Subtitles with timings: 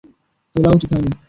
[0.55, 1.11] তোলা উচিৎ হয়নি।